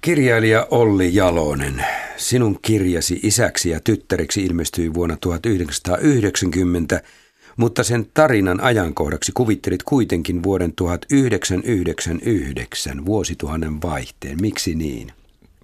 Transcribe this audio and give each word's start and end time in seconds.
Kirjailija 0.00 0.66
Olli 0.70 1.14
Jalonen, 1.14 1.84
sinun 2.16 2.58
kirjasi 2.62 3.20
isäksi 3.22 3.70
ja 3.70 3.80
tyttäriksi 3.80 4.44
ilmestyi 4.44 4.94
vuonna 4.94 5.16
1990, 5.20 7.02
mutta 7.56 7.82
sen 7.82 8.06
tarinan 8.14 8.60
ajankohdaksi 8.60 9.32
kuvittelit 9.34 9.82
kuitenkin 9.82 10.42
vuoden 10.42 10.72
1999 10.72 13.06
vuosituhannen 13.06 13.82
vaihteen. 13.82 14.38
Miksi 14.40 14.74
niin? 14.74 15.12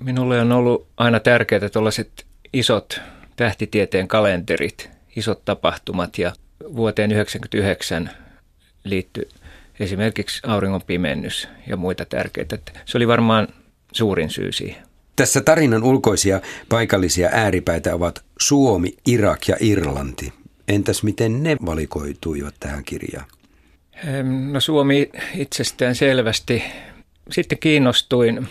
Minulle 0.01 0.41
on 0.41 0.53
ollut 0.53 0.87
aina 0.97 1.21
tärkeää 1.21 1.69
tällaiset 1.69 2.27
isot 2.53 3.01
tähtitieteen 3.37 4.09
kalenterit, 4.09 4.91
isot 5.17 5.45
tapahtumat 5.45 6.19
ja 6.19 6.33
vuoteen 6.77 7.11
1999 7.11 8.11
liittyi 8.85 9.29
esimerkiksi 9.81 10.41
auringon 10.47 10.83
pimennys 10.87 11.49
ja 11.67 11.77
muita 11.77 12.05
tärkeitä. 12.05 12.59
Se 12.85 12.99
oli 12.99 13.09
varmaan 13.09 13.49
suurin 13.97 14.31
syy 14.31 14.53
siihen. 14.53 14.83
Tässä 15.17 15.41
tarinan 15.41 15.85
ulkoisia 15.85 16.41
paikallisia 16.69 17.29
ääripäitä 17.33 17.95
ovat 17.95 18.25
Suomi, 18.41 18.97
Irak 19.07 19.49
ja 19.49 19.57
Irlanti. 19.61 20.33
Entäs 20.69 21.03
miten 21.03 21.43
ne 21.43 21.57
valikoituivat 21.67 22.55
tähän 22.61 22.85
kirjaan? 22.85 23.27
No 24.53 24.61
Suomi 24.61 25.11
itsestään 25.35 25.95
selvästi. 25.95 26.63
Sitten 27.31 27.59
kiinnostuin 27.59 28.49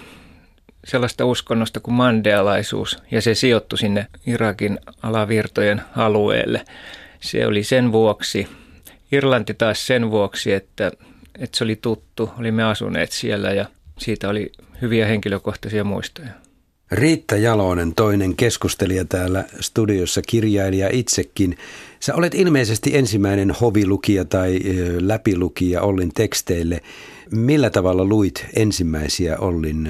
sellaista 0.86 1.26
uskonnosta 1.26 1.80
kuin 1.80 1.96
mandealaisuus 1.96 2.98
ja 3.12 3.22
se 3.22 3.36
sijoittui 3.36 3.78
sinne 3.80 4.08
Irakin 4.28 4.80
alavirtojen 5.02 5.82
alueelle. 5.96 6.66
Se 7.20 7.48
oli 7.48 7.64
sen 7.64 7.92
vuoksi. 7.92 8.48
Irlanti 9.12 9.54
taas 9.54 9.88
sen 9.88 10.12
vuoksi, 10.12 10.54
että, 10.54 10.92
että 11.40 11.58
se 11.58 11.64
oli 11.64 11.76
tuttu. 11.76 12.30
Olimme 12.40 12.64
asuneet 12.64 13.12
siellä 13.12 13.52
ja 13.52 13.66
siitä 14.00 14.30
oli 14.30 14.52
hyviä 14.82 15.08
henkilökohtaisia 15.08 15.84
muistoja. 15.84 16.30
Riitta 16.92 17.38
Jalonen, 17.38 17.96
toinen 17.96 18.36
keskustelija 18.36 19.06
täällä 19.06 19.44
studiossa, 19.60 20.22
kirjailija 20.22 20.90
itsekin. 20.92 21.58
Sä 22.00 22.16
olet 22.16 22.36
ilmeisesti 22.36 22.98
ensimmäinen 22.98 23.52
hovilukija 23.52 24.26
tai 24.26 24.60
läpilukija 25.00 25.82
Ollin 25.82 26.14
teksteille. 26.14 26.82
Millä 27.32 27.70
tavalla 27.70 28.06
luit 28.06 28.46
ensimmäisiä 28.56 29.38
Ollin 29.38 29.90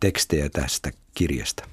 tekstejä 0.00 0.48
tästä 0.48 0.90
kirjasta? 1.14 1.64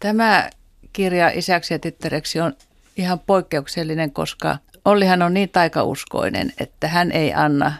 Tämä 0.00 0.50
kirja 0.92 1.28
Isäksi 1.28 1.74
ja 1.74 1.78
tyttäreksi 1.78 2.40
on 2.40 2.52
ihan 2.96 3.20
poikkeuksellinen, 3.20 4.12
koska 4.12 4.58
Ollihan 4.84 5.22
on 5.22 5.34
niin 5.34 5.48
taikauskoinen, 5.48 6.52
että 6.60 6.88
hän 6.88 7.12
ei 7.12 7.34
anna 7.34 7.72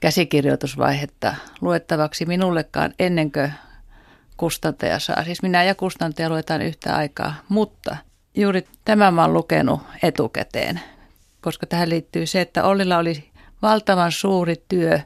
käsikirjoitusvaihetta 0.00 1.34
luettavaksi 1.60 2.26
minullekaan 2.26 2.94
ennen 2.98 3.32
kuin 3.32 3.52
kustantaja 4.36 4.98
saa. 4.98 5.24
Siis 5.24 5.42
minä 5.42 5.64
ja 5.64 5.74
kustantaja 5.74 6.28
luetaan 6.28 6.62
yhtä 6.62 6.96
aikaa, 6.96 7.34
mutta 7.48 7.96
juuri 8.34 8.64
tämän 8.84 9.14
mä 9.14 9.22
oon 9.22 9.34
lukenut 9.34 9.80
etukäteen, 10.02 10.80
koska 11.40 11.66
tähän 11.66 11.88
liittyy 11.88 12.26
se, 12.26 12.40
että 12.40 12.64
Ollilla 12.64 12.98
oli 12.98 13.24
valtavan 13.62 14.12
suuri 14.12 14.54
työ, 14.68 15.00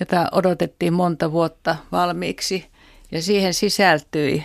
jota 0.00 0.28
odotettiin 0.32 0.92
monta 0.92 1.32
vuotta 1.32 1.76
valmiiksi 1.92 2.66
ja 3.12 3.22
siihen 3.22 3.54
sisältyi 3.54 4.44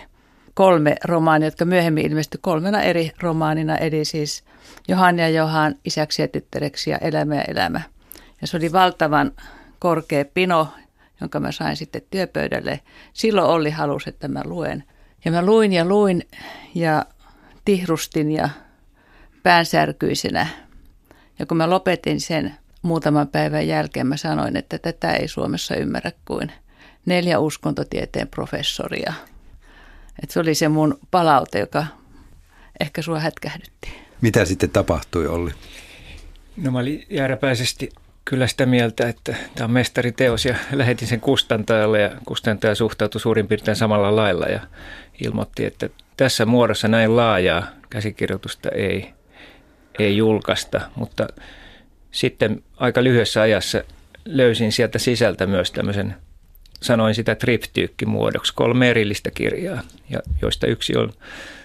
kolme 0.54 0.96
romaania, 1.04 1.46
jotka 1.46 1.64
myöhemmin 1.64 2.06
ilmestyi 2.06 2.40
kolmena 2.42 2.82
eri 2.82 3.12
romaanina, 3.20 3.76
eli 3.76 4.04
siis 4.04 4.44
Johan 4.88 5.18
ja 5.18 5.28
Johan, 5.28 5.74
isäksi 5.84 6.22
ja 6.22 6.28
tyttäreksi 6.28 6.90
ja 6.90 6.98
elämä 6.98 7.34
ja 7.34 7.44
elämä. 7.48 7.80
Ja 8.40 8.46
se 8.46 8.56
oli 8.56 8.72
valtavan 8.72 9.32
korkea 9.86 10.24
pino, 10.24 10.68
jonka 11.20 11.40
mä 11.40 11.52
sain 11.52 11.76
sitten 11.76 12.02
työpöydälle. 12.10 12.80
Silloin 13.12 13.48
Olli 13.48 13.70
halusi, 13.70 14.08
että 14.08 14.28
mä 14.28 14.42
luen. 14.44 14.84
Ja 15.24 15.30
mä 15.30 15.46
luin 15.46 15.72
ja 15.72 15.84
luin 15.84 16.22
ja 16.74 17.04
tihrustin 17.64 18.30
ja 18.30 18.48
päänsärkyisenä. 19.42 20.46
Ja 21.38 21.46
kun 21.46 21.56
mä 21.56 21.70
lopetin 21.70 22.20
sen 22.20 22.54
muutaman 22.82 23.28
päivän 23.28 23.68
jälkeen, 23.68 24.06
mä 24.06 24.16
sanoin, 24.16 24.56
että 24.56 24.78
tätä 24.78 25.12
ei 25.12 25.28
Suomessa 25.28 25.76
ymmärrä 25.76 26.12
kuin 26.24 26.52
neljä 27.06 27.38
uskontotieteen 27.38 28.28
professoria. 28.28 29.12
Et 30.22 30.30
se 30.30 30.40
oli 30.40 30.54
se 30.54 30.68
mun 30.68 30.98
palaute, 31.10 31.58
joka 31.58 31.86
ehkä 32.80 33.02
sua 33.02 33.20
hätkähdytti. 33.20 33.92
Mitä 34.20 34.44
sitten 34.44 34.70
tapahtui, 34.70 35.26
Olli? 35.26 35.50
No 36.56 36.70
mä 36.70 36.78
olin 36.78 37.06
jääräpäisesti 37.10 37.90
kyllä 38.28 38.46
sitä 38.46 38.66
mieltä, 38.66 39.08
että 39.08 39.36
tämä 39.54 39.64
on 39.64 39.70
mestariteos 39.70 40.44
ja 40.44 40.54
lähetin 40.72 41.08
sen 41.08 41.20
kustantajalle 41.20 42.00
ja 42.00 42.10
kustantaja 42.26 42.74
suhtautui 42.74 43.20
suurin 43.20 43.48
piirtein 43.48 43.76
samalla 43.76 44.16
lailla 44.16 44.46
ja 44.46 44.60
ilmoitti, 45.24 45.64
että 45.64 45.88
tässä 46.16 46.46
muodossa 46.46 46.88
näin 46.88 47.16
laajaa 47.16 47.66
käsikirjoitusta 47.90 48.68
ei, 48.68 49.10
ei 49.98 50.16
julkaista, 50.16 50.80
mutta 50.96 51.26
sitten 52.10 52.62
aika 52.76 53.04
lyhyessä 53.04 53.42
ajassa 53.42 53.82
löysin 54.24 54.72
sieltä 54.72 54.98
sisältä 54.98 55.46
myös 55.46 55.70
tämmöisen, 55.70 56.16
sanoin 56.82 57.14
sitä 57.14 57.34
triptyykkimuodoksi, 57.34 58.54
kolme 58.54 58.90
erillistä 58.90 59.30
kirjaa, 59.30 59.82
ja 60.10 60.20
joista 60.42 60.66
yksi 60.66 60.96
on 60.96 61.12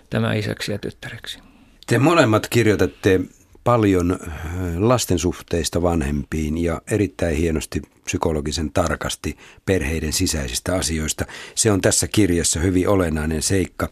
tämä 0.09 0.33
isäksi 0.33 0.71
ja 0.71 0.79
tyttäreksi. 0.79 1.39
Te 1.87 1.97
molemmat 1.97 2.47
kirjoitatte 2.49 3.19
paljon 3.63 4.11
äh, 4.11 4.29
lastensuhteista 4.77 5.81
vanhempiin 5.81 6.57
ja 6.57 6.81
erittäin 6.91 7.37
hienosti 7.37 7.81
psykologisen 8.03 8.71
tarkasti 8.71 9.37
perheiden 9.65 10.13
sisäisistä 10.13 10.75
asioista. 10.75 11.25
Se 11.55 11.71
on 11.71 11.81
tässä 11.81 12.07
kirjassa 12.07 12.59
hyvin 12.59 12.87
olennainen 12.87 13.41
seikka. 13.41 13.89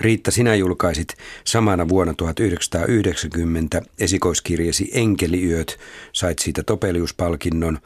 Riitta, 0.00 0.30
sinä 0.30 0.54
julkaisit 0.54 1.14
samana 1.44 1.88
vuonna 1.88 2.14
1990 2.14 3.82
esikoiskirjasi 3.98 4.90
Enkeliyöt, 4.92 5.78
sait 6.12 6.38
siitä 6.38 6.62
Topeliuspalkinnon. 6.62 7.78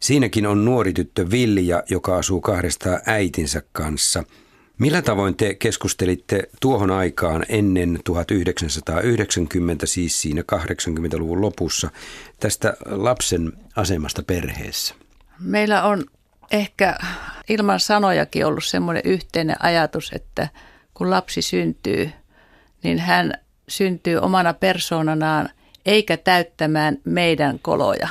Siinäkin 0.00 0.46
on 0.46 0.64
nuori 0.64 0.92
tyttö 0.92 1.30
Vilja, 1.30 1.82
joka 1.90 2.16
asuu 2.16 2.40
kahdesta 2.40 3.00
äitinsä 3.06 3.62
kanssa– 3.72 4.24
Millä 4.78 5.02
tavoin 5.02 5.36
te 5.36 5.54
keskustelitte 5.54 6.48
tuohon 6.60 6.90
aikaan 6.90 7.44
ennen 7.48 7.98
1990, 8.04 9.86
siis 9.86 10.20
siinä 10.20 10.42
80-luvun 10.52 11.40
lopussa, 11.40 11.90
tästä 12.40 12.74
lapsen 12.86 13.52
asemasta 13.76 14.22
perheessä? 14.22 14.94
Meillä 15.38 15.82
on 15.82 16.04
ehkä 16.50 16.96
ilman 17.48 17.80
sanojakin 17.80 18.46
ollut 18.46 18.64
semmoinen 18.64 19.02
yhteinen 19.04 19.56
ajatus, 19.64 20.10
että 20.14 20.48
kun 20.94 21.10
lapsi 21.10 21.42
syntyy, 21.42 22.10
niin 22.82 22.98
hän 22.98 23.32
syntyy 23.68 24.16
omana 24.16 24.54
persoonanaan 24.54 25.48
eikä 25.86 26.16
täyttämään 26.16 26.98
meidän 27.04 27.58
koloja. 27.58 28.08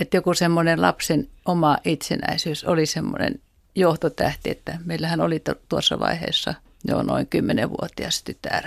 Että 0.00 0.16
joku 0.16 0.34
semmoinen 0.34 0.82
lapsen 0.82 1.28
oma 1.44 1.78
itsenäisyys 1.84 2.64
oli 2.64 2.86
semmoinen 2.86 3.34
johtotähti, 3.74 4.50
että 4.50 4.78
meillähän 4.84 5.20
oli 5.20 5.42
tuossa 5.68 6.00
vaiheessa 6.00 6.54
jo 6.88 7.02
noin 7.02 7.28
10-vuotias 7.36 8.22
tytär. 8.22 8.64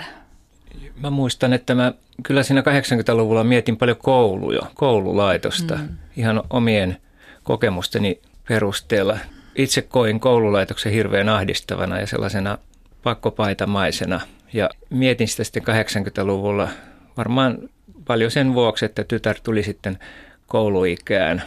Mä 0.96 1.10
muistan, 1.10 1.52
että 1.52 1.74
mä 1.74 1.92
kyllä 2.22 2.42
siinä 2.42 2.60
80-luvulla 2.60 3.44
mietin 3.44 3.76
paljon 3.76 3.96
kouluja, 3.96 4.62
koululaitosta 4.74 5.76
mm. 5.76 5.88
ihan 6.16 6.42
omien 6.50 6.96
kokemusteni 7.42 8.20
perusteella. 8.48 9.18
Itse 9.54 9.82
koin 9.82 10.20
koululaitoksen 10.20 10.92
hirveän 10.92 11.28
ahdistavana 11.28 12.00
ja 12.00 12.06
sellaisena 12.06 12.58
pakkopaitamaisena 13.02 14.20
ja 14.52 14.70
mietin 14.90 15.28
sitä 15.28 15.44
sitten 15.44 15.62
80-luvulla 15.62 16.68
varmaan 17.16 17.58
paljon 18.04 18.30
sen 18.30 18.54
vuoksi, 18.54 18.84
että 18.84 19.04
tytär 19.04 19.36
tuli 19.42 19.62
sitten 19.62 19.98
kouluikään, 20.46 21.42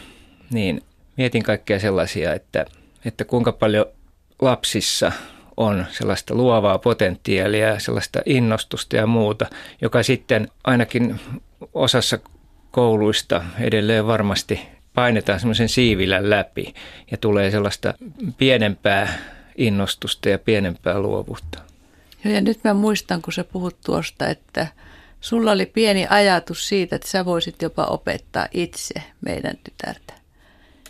niin 0.50 0.82
mietin 1.16 1.42
kaikkea 1.42 1.80
sellaisia, 1.80 2.34
että– 2.34 2.66
että 3.04 3.24
kuinka 3.24 3.52
paljon 3.52 3.86
lapsissa 4.42 5.12
on 5.56 5.86
sellaista 5.90 6.34
luovaa 6.34 6.78
potentiaalia 6.78 7.80
sellaista 7.80 8.20
innostusta 8.26 8.96
ja 8.96 9.06
muuta, 9.06 9.46
joka 9.80 10.02
sitten 10.02 10.48
ainakin 10.64 11.20
osassa 11.74 12.18
kouluista 12.70 13.44
edelleen 13.60 14.06
varmasti 14.06 14.60
painetaan 14.94 15.40
semmoisen 15.40 15.68
siivilän 15.68 16.30
läpi 16.30 16.74
ja 17.10 17.16
tulee 17.16 17.50
sellaista 17.50 17.94
pienempää 18.38 19.18
innostusta 19.56 20.28
ja 20.28 20.38
pienempää 20.38 21.00
luovuutta. 21.00 21.58
Joo, 22.24 22.34
ja 22.34 22.40
nyt 22.40 22.64
mä 22.64 22.74
muistan, 22.74 23.22
kun 23.22 23.32
sä 23.32 23.44
puhut 23.44 23.76
tuosta, 23.86 24.28
että 24.28 24.66
sulla 25.20 25.52
oli 25.52 25.66
pieni 25.66 26.06
ajatus 26.10 26.68
siitä, 26.68 26.96
että 26.96 27.08
sä 27.08 27.24
voisit 27.24 27.62
jopa 27.62 27.84
opettaa 27.84 28.48
itse 28.52 28.94
meidän 29.20 29.58
tytärtä. 29.64 30.17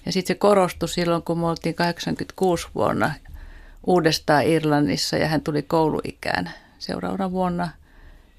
Ja 0.07 0.13
sitten 0.13 0.35
se 0.35 0.39
korostui 0.39 0.89
silloin, 0.89 1.23
kun 1.23 1.39
me 1.39 1.47
oltiin 1.47 1.75
86 1.75 2.69
vuonna 2.75 3.15
uudestaan 3.87 4.47
Irlannissa 4.47 5.17
ja 5.17 5.29
hän 5.29 5.41
tuli 5.41 5.63
kouluikään 5.63 6.51
seuraavana 6.79 7.31
vuonna. 7.31 7.69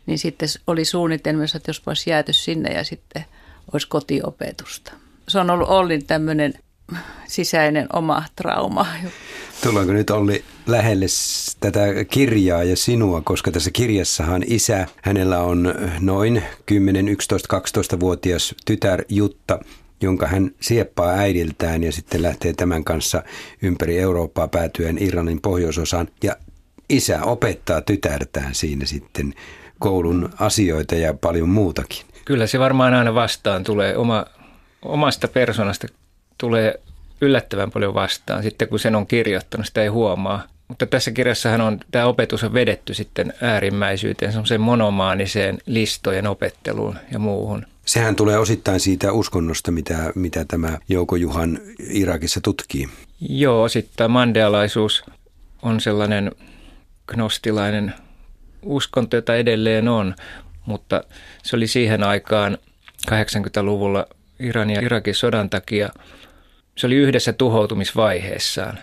Niin 0.06 0.20
sitten 0.20 0.50
oli 0.68 0.86
suunnitelmassa, 0.86 1.58
että 1.58 1.70
jos 1.70 1.82
olisi 1.86 2.10
jääty 2.10 2.34
sinne 2.34 2.74
ja 2.74 2.84
sitten 2.84 3.26
olisi 3.74 3.88
kotiopetusta. 3.88 4.92
Se 5.28 5.40
on 5.40 5.50
ollut 5.50 5.70
Ollin 5.70 6.06
tämmöinen 6.06 6.54
sisäinen 7.28 7.88
oma 7.94 8.24
trauma. 8.36 8.88
Tullaanko 9.64 9.94
nyt 9.94 10.10
Olli 10.10 10.44
lähelle 10.68 11.06
tätä 11.60 11.80
kirjaa 12.12 12.64
ja 12.64 12.76
sinua, 12.76 13.22
koska 13.22 13.52
tässä 13.52 13.72
kirjassahan 13.72 14.44
isä, 14.48 14.88
hänellä 15.02 15.40
on 15.40 15.76
noin 16.00 16.44
10, 16.66 17.08
11, 17.08 17.58
12-vuotias 17.58 18.56
tytär 18.66 19.04
Jutta, 19.10 19.60
jonka 20.02 20.28
hän 20.28 20.52
sieppaa 20.60 21.10
äidiltään 21.10 21.84
ja 21.84 21.92
sitten 21.92 22.22
lähtee 22.22 22.54
tämän 22.54 22.84
kanssa 22.84 23.24
ympäri 23.62 24.00
Eurooppaa 24.00 24.48
päätyen 24.48 24.98
Irlannin 25.04 25.42
pohjoisosaan. 25.42 26.08
Ja 26.24 26.36
isä 26.90 27.24
opettaa 27.24 27.82
tytärtään 27.82 28.56
siinä 28.56 28.86
sitten 28.86 29.34
koulun 29.80 30.30
asioita 30.40 30.96
ja 30.96 31.14
paljon 31.14 31.50
muutakin. 31.50 32.06
Kyllä 32.26 32.48
se 32.48 32.60
varmaan 32.60 32.94
aina 32.94 33.14
vastaan 33.14 33.64
tulee. 33.64 33.98
Oma, 33.98 34.26
omasta 34.82 35.28
persoonasta 35.28 35.88
tulee 36.38 36.80
yllättävän 37.22 37.72
paljon 37.72 37.94
vastaan. 37.94 38.44
Sitten 38.44 38.68
kun 38.68 38.80
sen 38.80 38.96
on 38.96 39.08
kirjoittanut, 39.08 39.66
sitä 39.66 39.82
ei 39.82 39.88
huomaa. 39.88 40.44
Mutta 40.68 40.86
tässä 40.86 41.12
kirjassahan 41.12 41.62
on, 41.62 41.80
tämä 41.92 42.06
opetus 42.06 42.44
on 42.44 42.54
vedetty 42.54 42.94
sitten 42.94 43.34
äärimmäisyyteen, 43.42 44.32
semmoiseen 44.32 44.62
monomaaniseen 44.62 45.58
listojen 45.66 46.28
opetteluun 46.28 46.96
ja 47.12 47.20
muuhun. 47.20 47.66
Sehän 47.90 48.16
tulee 48.16 48.38
osittain 48.38 48.80
siitä 48.80 49.12
uskonnosta, 49.12 49.72
mitä, 49.72 50.12
mitä 50.16 50.46
tämä 50.48 50.78
Jouko 50.90 51.16
Juhan 51.16 51.60
Irakissa 51.90 52.42
tutkii. 52.42 52.90
Joo, 53.30 53.64
osittain 53.64 54.12
mandealaisuus 54.12 55.04
on 55.62 55.82
sellainen 55.82 56.32
gnostilainen 57.08 57.94
uskonto, 58.62 59.18
jota 59.18 59.36
edelleen 59.36 59.88
on, 59.88 60.16
mutta 60.66 61.04
se 61.44 61.56
oli 61.56 61.68
siihen 61.68 62.04
aikaan 62.04 62.58
80-luvulla 63.12 64.08
Iranin 64.40 64.76
ja 64.76 64.82
Irakin 64.82 65.16
sodan 65.16 65.50
takia, 65.50 65.90
se 66.78 66.88
oli 66.88 66.96
yhdessä 66.96 67.34
tuhoutumisvaiheessaan. 67.34 68.80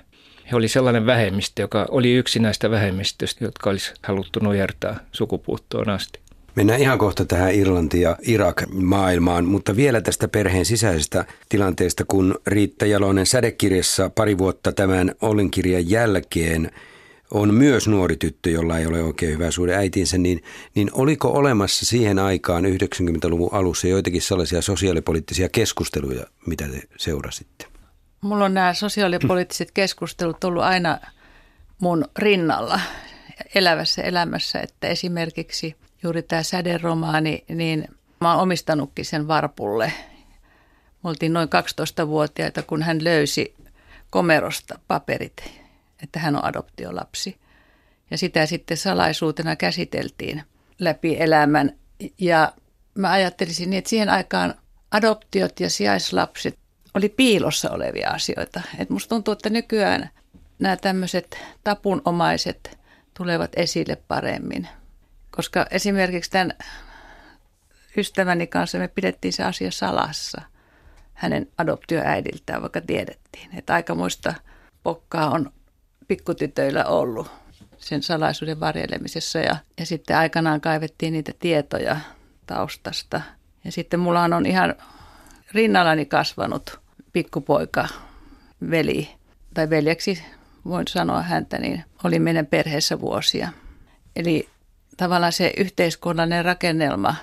He 0.50 0.56
oli 0.56 0.68
sellainen 0.68 1.06
vähemmistö, 1.06 1.62
joka 1.62 1.86
oli 1.90 2.12
yksi 2.14 2.38
näistä 2.38 2.70
vähemmistöistä, 2.70 3.44
jotka 3.44 3.70
olisi 3.70 3.92
haluttu 4.02 4.40
nujertaa 4.40 4.96
sukupuuttoon 5.12 5.88
asti. 5.88 6.25
Mennään 6.56 6.80
ihan 6.80 6.98
kohta 6.98 7.24
tähän 7.24 7.54
Irlanti- 7.54 8.00
ja 8.00 8.16
Irak-maailmaan, 8.22 9.44
mutta 9.44 9.76
vielä 9.76 10.00
tästä 10.00 10.28
perheen 10.28 10.64
sisäisestä 10.64 11.24
tilanteesta, 11.48 12.04
kun 12.08 12.34
Riitta 12.46 12.86
Jalonen 12.86 13.26
sädekirjassa 13.26 14.10
pari 14.10 14.38
vuotta 14.38 14.72
tämän 14.72 15.14
Ollenkirjan 15.20 15.90
jälkeen 15.90 16.70
on 17.30 17.54
myös 17.54 17.88
nuori 17.88 18.16
tyttö, 18.16 18.50
jolla 18.50 18.78
ei 18.78 18.86
ole 18.86 19.02
oikein 19.02 19.32
hyvä 19.32 19.50
suhde 19.50 19.74
äitinsä, 19.74 20.18
niin, 20.18 20.42
niin 20.74 20.90
oliko 20.92 21.28
olemassa 21.28 21.86
siihen 21.86 22.18
aikaan 22.18 22.64
90-luvun 22.64 23.52
alussa 23.52 23.86
joitakin 23.86 24.22
sellaisia 24.22 24.62
sosiaalipoliittisia 24.62 25.48
keskusteluja, 25.48 26.26
mitä 26.46 26.68
te 26.68 26.82
seurasitte? 26.96 27.66
Mulla 28.20 28.44
on 28.44 28.54
nämä 28.54 28.74
sosiaalipoliittiset 28.74 29.70
keskustelut 29.80 30.44
ollut 30.44 30.62
aina 30.62 30.98
mun 31.78 32.04
rinnalla 32.18 32.80
elävässä 33.54 34.02
elämässä, 34.02 34.60
että 34.60 34.88
esimerkiksi 34.88 35.76
juuri 36.06 36.22
tämä 36.22 36.42
säderomaani, 36.42 37.44
niin 37.48 37.88
mä 38.20 38.32
oon 38.32 38.42
omistanutkin 38.42 39.04
sen 39.04 39.28
Varpulle. 39.28 39.92
Me 41.02 41.08
oltiin 41.10 41.32
noin 41.32 41.48
12-vuotiaita, 41.48 42.62
kun 42.62 42.82
hän 42.82 43.04
löysi 43.04 43.54
komerosta 44.10 44.78
paperit, 44.88 45.52
että 46.02 46.18
hän 46.18 46.36
on 46.36 46.44
adoptiolapsi. 46.44 47.38
Ja 48.10 48.18
sitä 48.18 48.46
sitten 48.46 48.76
salaisuutena 48.76 49.56
käsiteltiin 49.56 50.42
läpi 50.78 51.16
elämän. 51.20 51.72
Ja 52.18 52.52
mä 52.94 53.10
ajattelisin 53.10 53.70
niin, 53.70 53.78
että 53.78 53.90
siihen 53.90 54.08
aikaan 54.08 54.54
adoptiot 54.90 55.60
ja 55.60 55.70
sijaislapset 55.70 56.58
oli 56.94 57.08
piilossa 57.08 57.70
olevia 57.70 58.10
asioita. 58.10 58.60
Et 58.78 58.90
musta 58.90 59.08
tuntuu, 59.08 59.32
että 59.32 59.50
nykyään 59.50 60.10
nämä 60.58 60.76
tämmöiset 60.76 61.38
tapunomaiset 61.64 62.78
tulevat 63.14 63.50
esille 63.56 63.96
paremmin. 64.08 64.68
Koska 65.36 65.66
esimerkiksi 65.70 66.30
tämän 66.30 66.52
ystäväni 67.96 68.46
kanssa 68.46 68.78
me 68.78 68.88
pidettiin 68.88 69.32
se 69.32 69.44
asia 69.44 69.70
salassa 69.70 70.42
hänen 71.14 71.48
adoptioäidiltään, 71.58 72.62
vaikka 72.62 72.80
tiedettiin, 72.80 73.50
että 73.58 73.74
aikamoista 73.74 74.34
pokkaa 74.82 75.30
on 75.30 75.52
pikkutytöillä 76.08 76.84
ollut 76.84 77.30
sen 77.78 78.02
salaisuuden 78.02 78.60
varjelemisessa. 78.60 79.38
Ja, 79.38 79.56
ja 79.80 79.86
sitten 79.86 80.16
aikanaan 80.16 80.60
kaivettiin 80.60 81.12
niitä 81.12 81.32
tietoja 81.38 81.96
taustasta. 82.46 83.20
Ja 83.64 83.72
sitten 83.72 84.00
mulla 84.00 84.22
on 84.22 84.46
ihan 84.46 84.74
rinnallani 85.52 86.06
kasvanut 86.06 86.80
pikkupoika, 87.12 87.88
veli 88.70 89.08
tai 89.54 89.70
veljeksi 89.70 90.22
voin 90.64 90.88
sanoa 90.88 91.22
häntä, 91.22 91.58
niin 91.58 91.84
oli 92.04 92.18
meidän 92.18 92.46
perheessä 92.46 93.00
vuosia. 93.00 93.48
Eli 94.16 94.48
tavallaan 94.96 95.32
se 95.32 95.52
yhteiskunnallinen 95.56 96.44
rakennelma 96.44 97.14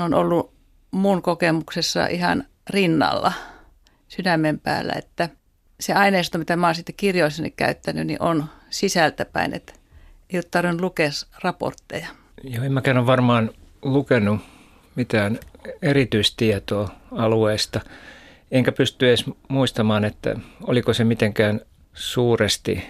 on 0.00 0.14
ollut 0.14 0.54
mun 0.90 1.22
kokemuksessa 1.22 2.06
ihan 2.06 2.44
rinnalla 2.70 3.32
sydämen 4.08 4.60
päällä, 4.60 4.92
että 4.96 5.28
se 5.80 5.92
aineisto, 5.92 6.38
mitä 6.38 6.56
mä 6.56 6.66
oon 6.66 6.74
sitten 6.74 6.94
kirjoissani 6.94 7.50
käyttänyt, 7.50 8.06
niin 8.06 8.22
on 8.22 8.44
sisältäpäin, 8.70 9.54
että 9.54 9.72
ei 10.30 10.38
ole 10.38 10.44
tarvinnut 10.50 10.80
lukea 10.80 11.10
raportteja. 11.42 12.06
Joo, 12.44 12.64
en 12.64 12.72
mäkään 12.72 12.98
ole 12.98 13.06
varmaan 13.06 13.50
lukenut 13.82 14.40
mitään 14.94 15.38
erityistietoa 15.82 16.88
alueesta. 17.12 17.80
Enkä 18.50 18.72
pysty 18.72 19.08
edes 19.08 19.24
muistamaan, 19.48 20.04
että 20.04 20.36
oliko 20.66 20.94
se 20.94 21.04
mitenkään 21.04 21.60
suuresti 21.94 22.84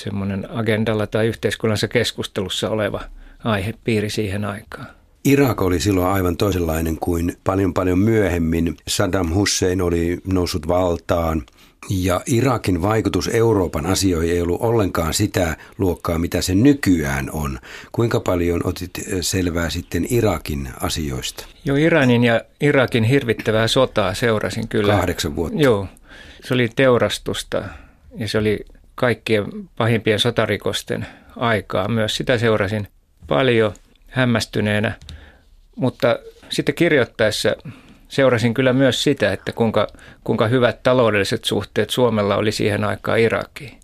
semmoinen 0.00 0.50
agendalla 0.50 1.06
tai 1.06 1.26
yhteiskunnassa 1.26 1.88
keskustelussa 1.88 2.70
oleva 2.70 3.00
aihepiiri 3.44 4.10
siihen 4.10 4.44
aikaan. 4.44 4.86
Irak 5.24 5.62
oli 5.62 5.80
silloin 5.80 6.06
aivan 6.06 6.36
toisenlainen 6.36 6.96
kuin 7.00 7.36
paljon 7.44 7.74
paljon 7.74 7.98
myöhemmin. 7.98 8.76
Saddam 8.88 9.34
Hussein 9.34 9.82
oli 9.82 10.18
noussut 10.26 10.68
valtaan 10.68 11.42
ja 11.90 12.20
Irakin 12.26 12.82
vaikutus 12.82 13.28
Euroopan 13.28 13.86
asioihin 13.86 14.34
ei 14.34 14.40
ollut 14.40 14.60
ollenkaan 14.60 15.14
sitä 15.14 15.56
luokkaa, 15.78 16.18
mitä 16.18 16.42
se 16.42 16.54
nykyään 16.54 17.30
on. 17.30 17.58
Kuinka 17.92 18.20
paljon 18.20 18.60
otit 18.64 18.90
selvää 19.20 19.70
sitten 19.70 20.06
Irakin 20.10 20.68
asioista? 20.80 21.46
Joo, 21.64 21.76
Iranin 21.76 22.24
ja 22.24 22.40
Irakin 22.60 23.04
hirvittävää 23.04 23.68
sotaa 23.68 24.14
seurasin 24.14 24.68
kyllä. 24.68 24.92
Kahdeksan 24.92 25.36
vuotta. 25.36 25.60
Joo, 25.60 25.86
se 26.44 26.54
oli 26.54 26.68
teurastusta 26.76 27.64
ja 28.16 28.28
se 28.28 28.38
oli 28.38 28.58
kaikkien 28.94 29.44
pahimpien 29.76 30.18
sotarikosten 30.18 31.06
aikaa. 31.36 31.88
Myös 31.88 32.16
sitä 32.16 32.38
seurasin 32.38 32.88
paljon 33.26 33.74
hämmästyneenä, 34.08 34.92
mutta 35.76 36.18
sitten 36.50 36.74
kirjoittaessa 36.74 37.56
seurasin 38.08 38.54
kyllä 38.54 38.72
myös 38.72 39.02
sitä, 39.02 39.32
että 39.32 39.52
kuinka, 39.52 39.86
kuinka 40.24 40.46
hyvät 40.46 40.82
taloudelliset 40.82 41.44
suhteet 41.44 41.90
Suomella 41.90 42.36
oli 42.36 42.52
siihen 42.52 42.84
aikaan 42.84 43.18
Irakiin. 43.20 43.80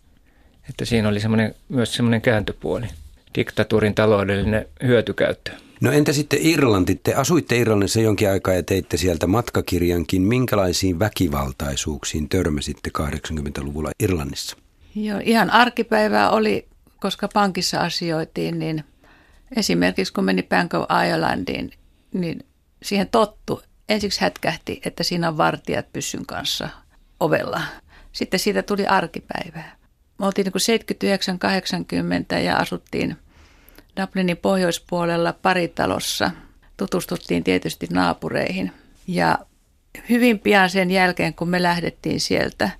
Että 0.69 0.85
siinä 0.85 1.09
oli 1.09 1.21
semmoinen, 1.21 1.55
myös 1.69 1.95
semmoinen 1.95 2.21
kääntöpuoli, 2.21 2.87
diktatuurin 3.35 3.95
taloudellinen 3.95 4.67
hyötykäyttö. 4.83 5.53
No 5.81 5.93
entä 5.93 6.13
sitten 6.13 6.39
Irlanti? 6.43 7.01
Te 7.03 7.15
asuitte 7.15 7.57
Irlannissa 7.57 8.01
jonkin 8.01 8.31
aikaa 8.31 8.55
ja 8.55 8.63
teitte 8.63 8.97
sieltä 8.97 9.27
matkakirjankin. 9.27 10.23
Minkälaisiin 10.23 10.99
väkivaltaisuuksiin 10.99 12.29
törmäsitte 12.29 12.91
80-luvulla 12.99 13.91
Irlannissa? 14.01 14.57
Joo, 14.95 15.21
ihan 15.25 15.51
arkipäivää 15.51 16.31
oli, 16.31 16.67
koska 17.01 17.29
pankissa 17.35 17.81
asioitiin, 17.81 18.59
niin 18.59 18.85
esimerkiksi 19.57 20.13
kun 20.13 20.25
meni 20.25 20.43
Bank 20.43 20.75
of 20.75 20.87
Irelandiin, 21.07 21.73
niin 22.13 22.47
siihen 22.83 23.09
tottu, 23.09 23.63
ensiksi 23.89 24.21
hätkähti, 24.21 24.81
että 24.85 25.03
siinä 25.03 25.29
on 25.29 25.37
vartijat 25.37 25.93
pyssyn 25.93 26.27
kanssa 26.27 26.69
ovella. 27.21 27.61
Sitten 28.13 28.41
siitä 28.41 28.63
tuli 28.63 28.87
arkipäivää. 28.87 29.77
Me 30.19 30.27
oltiin 30.27 30.53
niin 30.55 30.81
79-80 32.37 32.39
ja 32.39 32.57
asuttiin 32.57 33.17
Dublinin 34.01 34.37
pohjoispuolella 34.37 35.33
paritalossa. 35.33 36.31
Tutustuttiin 36.77 37.45
tietysti 37.45 37.87
naapureihin. 37.91 38.73
Ja 39.07 39.39
hyvin 40.09 40.39
pian 40.39 40.71
sen 40.71 40.91
jälkeen, 40.91 41.35
kun 41.35 41.49
me 41.49 41.63
lähdettiin 41.63 42.21
sieltä, 42.21 42.71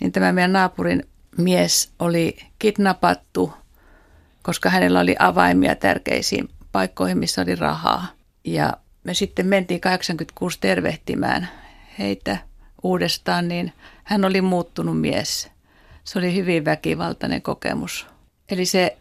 niin 0.00 0.12
tämä 0.12 0.32
meidän 0.32 0.52
naapurin 0.52 1.04
mies 1.38 1.92
oli 1.98 2.36
kidnappattu, 2.58 3.52
koska 4.42 4.70
hänellä 4.70 5.00
oli 5.00 5.16
avaimia 5.18 5.74
tärkeisiin 5.74 6.48
paikkoihin, 6.72 7.18
missä 7.18 7.42
oli 7.42 7.54
rahaa. 7.54 8.06
Ja 8.44 8.72
me 9.04 9.14
sitten 9.14 9.46
mentiin 9.46 9.80
86 9.80 10.58
tervehtimään 10.60 11.48
heitä 11.98 12.38
uudestaan, 12.82 13.48
niin 13.48 13.72
hän 14.04 14.24
oli 14.24 14.40
muuttunut 14.40 15.00
mies. 15.00 15.50
Se 16.04 16.18
oli 16.18 16.34
hyvin 16.34 16.64
väkivaltainen 16.64 17.42
kokemus. 17.42 18.06
Eli 18.50 18.66
se 18.66 18.96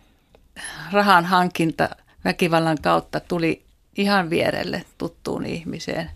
rahan 0.92 1.26
hankinta 1.26 1.90
väkivallan 2.26 2.78
kautta 2.82 3.20
tuli 3.20 3.64
ihan 3.98 4.30
vierelle 4.30 4.86
tuttuun 4.98 5.46
ihmiseen. 5.46 6.12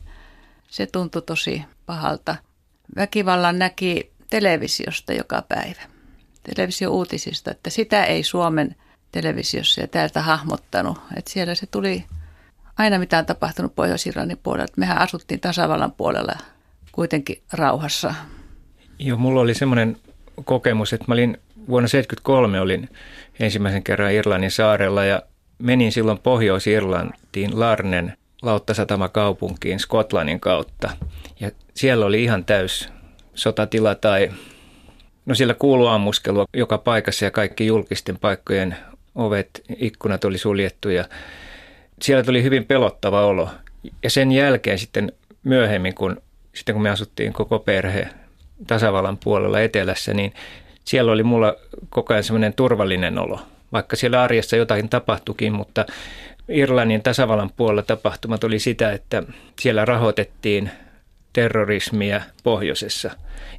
Se 0.68 0.86
tuntui 0.86 1.22
tosi 1.22 1.64
pahalta. 1.86 2.36
Väkivallan 2.96 3.60
näki 3.60 4.12
televisiosta 4.30 5.14
joka 5.14 5.42
päivä. 5.42 5.82
televisio-uutisista, 6.44 7.52
että 7.52 7.70
sitä 7.70 8.04
ei 8.04 8.24
Suomen 8.24 8.76
televisiossa 9.14 9.82
ja 9.82 9.88
täältä 9.88 10.22
hahmottanut. 10.22 10.98
Että 11.18 11.32
siellä 11.32 11.56
se 11.56 11.66
tuli 11.66 12.06
aina 12.78 13.00
mitä 13.00 13.18
on 13.18 13.26
tapahtunut 13.26 13.76
Pohjois-Irlannin 13.76 14.40
puolella. 14.44 14.74
Mehän 14.78 14.98
asuttiin 14.98 15.40
tasavallan 15.40 15.92
puolella 15.92 16.34
kuitenkin 16.92 17.42
rauhassa. 17.54 18.14
Joo, 19.00 19.18
mulla 19.18 19.42
oli 19.42 19.54
semmoinen 19.54 19.98
kokemus, 20.46 20.94
että 20.94 21.06
mä 21.08 21.14
olin 21.14 21.38
vuonna 21.70 21.88
1973 21.88 22.60
olin 22.60 22.90
ensimmäisen 23.40 23.84
kerran 23.84 24.14
Irlannin 24.14 24.52
saarella 24.52 25.06
ja 25.06 25.22
menin 25.60 25.92
silloin 25.92 26.20
Pohjois-Irlantiin 26.20 27.60
Larnen 27.60 28.18
lauttasatama 28.42 29.10
kaupunkiin 29.10 29.80
Skotlannin 29.80 30.40
kautta. 30.40 30.92
Ja 31.40 31.52
siellä 31.74 32.06
oli 32.06 32.24
ihan 32.24 32.46
täys 32.46 32.90
sotatila 33.34 33.96
tai, 33.96 34.32
no 35.26 35.36
siellä 35.36 35.54
kuului 35.54 35.90
ammuskelua 35.90 36.46
joka 36.54 36.78
paikassa 36.78 37.26
ja 37.26 37.32
kaikki 37.32 37.66
julkisten 37.66 38.18
paikkojen 38.20 38.78
ovet, 39.16 39.62
ikkunat 39.78 40.26
oli 40.26 40.38
suljettu 40.38 40.90
ja 40.90 41.06
siellä 42.02 42.24
tuli 42.24 42.44
hyvin 42.44 42.66
pelottava 42.66 43.26
olo. 43.26 43.50
Ja 44.04 44.10
sen 44.10 44.32
jälkeen 44.32 44.80
sitten 44.80 45.12
myöhemmin, 45.44 45.96
kun, 45.96 46.22
sitten 46.54 46.76
kun 46.76 46.82
me 46.82 46.90
asuttiin 46.90 47.34
koko 47.34 47.60
perhe 47.60 48.10
tasavallan 48.68 49.18
puolella 49.18 49.62
etelässä, 49.62 50.14
niin 50.14 50.34
siellä 50.86 51.12
oli 51.12 51.24
mulla 51.24 51.56
koko 51.90 52.14
ajan 52.14 52.24
semmoinen 52.24 52.54
turvallinen 52.54 53.18
olo. 53.18 53.40
Vaikka 53.72 53.96
siellä 53.96 54.22
arjessa 54.22 54.56
jotakin 54.56 54.90
tapahtukin, 54.90 55.54
mutta 55.54 55.86
Irlannin 56.50 57.04
tasavallan 57.04 57.50
puolella 57.58 57.82
tapahtumat 57.82 58.44
oli 58.44 58.60
sitä, 58.60 58.92
että 58.92 59.24
siellä 59.60 59.86
rahoitettiin 59.86 60.70
terrorismia 61.34 62.22
pohjoisessa 62.44 63.12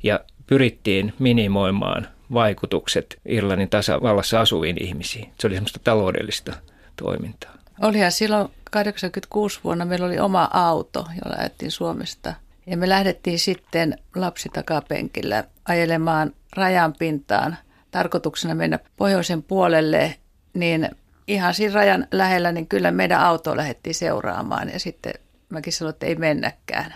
ja 0.02 0.20
pyrittiin 0.46 1.12
minimoimaan 1.18 2.08
vaikutukset 2.34 3.20
Irlannin 3.26 3.68
tasavallassa 3.68 4.40
asuviin 4.40 4.84
ihmisiin. 4.84 5.30
Se 5.40 5.46
oli 5.46 5.54
semmoista 5.54 5.80
taloudellista 5.84 6.52
toimintaa. 6.96 7.54
Olihan 7.82 8.12
silloin 8.12 8.48
86 8.70 9.60
vuonna 9.64 9.84
meillä 9.84 10.06
oli 10.06 10.18
oma 10.18 10.48
auto, 10.52 11.06
jolla 11.24 11.36
ajettiin 11.38 11.70
Suomesta. 11.70 12.34
Ja 12.66 12.76
me 12.76 12.88
lähdettiin 12.88 13.38
sitten 13.38 13.98
lapsi 14.14 14.48
takapenkillä 14.48 15.44
ajelemaan 15.68 16.32
rajan 16.56 16.92
pintaan 16.98 17.56
tarkoituksena 17.90 18.54
mennä 18.54 18.78
pohjoisen 18.96 19.42
puolelle, 19.42 20.16
niin 20.54 20.88
ihan 21.26 21.54
siinä 21.54 21.74
rajan 21.74 22.06
lähellä, 22.12 22.52
niin 22.52 22.66
kyllä 22.66 22.90
meidän 22.90 23.20
auto 23.20 23.56
lähdettiin 23.56 23.94
seuraamaan 23.94 24.70
ja 24.72 24.80
sitten 24.80 25.14
mäkin 25.48 25.72
sanoin, 25.72 25.92
että 25.92 26.06
ei 26.06 26.14
mennäkään. 26.14 26.94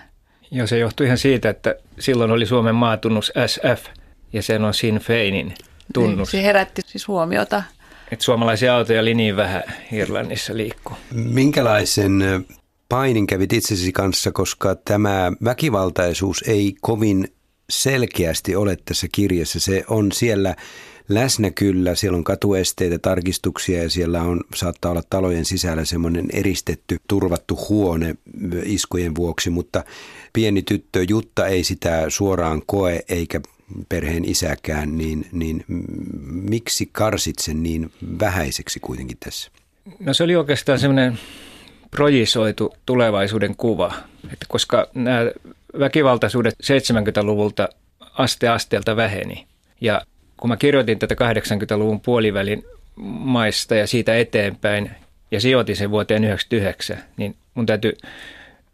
Joo, 0.51 0.67
se 0.67 0.79
johtui 0.79 1.07
ihan 1.07 1.19
siitä, 1.19 1.51
että 1.51 1.75
silloin 1.99 2.31
oli 2.31 2.47
Suomen 2.47 2.75
maatunnus 2.75 3.33
SF 3.47 3.87
ja 4.33 4.43
sen 4.43 4.65
on 4.65 4.75
Sinn 4.75 4.99
Feinin 4.99 5.55
tunnus. 5.95 6.33
Niin, 6.33 6.43
se 6.43 6.47
herätti 6.47 6.83
siis 6.87 7.09
huomiota. 7.09 7.63
Että 8.13 8.25
suomalaisia 8.25 8.77
autoja 8.77 9.01
oli 9.01 9.15
niin 9.15 9.37
vähän 9.37 9.63
Irlannissa 9.93 10.57
liikkuu. 10.57 10.97
Minkälaisen 11.13 12.23
painin 12.89 13.27
kävit 13.27 13.53
itsesi 13.53 13.93
kanssa, 13.93 14.33
koska 14.33 14.75
tämä 14.75 15.33
väkivaltaisuus 15.45 16.45
ei 16.47 16.75
kovin 16.81 17.29
selkeästi 17.71 18.57
ole 18.57 18.77
tässä 18.85 19.07
kirjassa. 19.13 19.61
Se 19.61 19.85
on 19.89 20.13
siellä 20.13 20.57
läsnä 21.09 21.51
kyllä, 21.51 21.95
siellä 21.95 22.17
on 22.17 22.25
katuesteitä, 22.25 22.99
tarkistuksia 22.99 23.83
ja 23.83 23.91
siellä 23.91 24.23
on, 24.23 24.41
saattaa 24.55 24.91
olla 24.91 25.03
talojen 25.11 25.45
sisällä 25.45 25.85
semmoinen 25.85 26.27
eristetty, 26.33 26.97
turvattu 27.09 27.59
huone 27.69 28.15
iskujen 28.65 29.15
vuoksi, 29.15 29.51
mutta 29.51 29.85
pieni 30.33 30.63
tyttö 30.63 31.05
Jutta 31.09 31.47
ei 31.47 31.65
sitä 31.65 32.05
suoraan 32.09 32.63
koe 32.67 33.01
eikä 33.09 33.41
perheen 33.89 34.25
isäkään, 34.25 34.99
niin, 34.99 35.27
niin 35.33 35.65
miksi 36.25 36.89
karsit 36.93 37.39
sen 37.39 37.63
niin 37.63 37.93
vähäiseksi 38.21 38.81
kuitenkin 38.81 39.17
tässä? 39.21 39.51
No 40.01 40.15
se 40.15 40.25
oli 40.25 40.37
oikeastaan 40.37 40.79
semmoinen 40.79 41.19
projisoitu 41.91 42.77
tulevaisuuden 42.87 43.57
kuva, 43.57 43.95
että 44.33 44.47
koska 44.49 44.87
nämä 44.95 45.21
väkivaltaisuudet 45.79 46.55
70-luvulta 46.63 47.69
aste 48.01 48.49
asteelta 48.49 48.97
väheni 48.97 49.47
ja 49.81 50.03
kun 50.37 50.51
mä 50.51 50.57
kirjoitin 50.57 50.99
tätä 50.99 51.15
80-luvun 51.15 52.01
puolivälin 52.01 52.65
maista 52.97 53.75
ja 53.75 53.87
siitä 53.87 54.17
eteenpäin 54.17 54.91
ja 55.31 55.41
sijoitin 55.41 55.77
sen 55.77 55.91
vuoteen 55.91 56.25
99, 56.25 56.99
niin 57.17 57.37
mun 57.55 57.67
täytyy 57.67 57.93